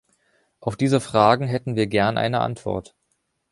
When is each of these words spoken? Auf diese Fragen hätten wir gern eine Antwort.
Auf 0.61 0.77
diese 0.77 0.99
Fragen 0.99 1.45
hätten 1.45 1.75
wir 1.75 1.85
gern 1.85 2.17
eine 2.17 2.39
Antwort. 2.41 2.95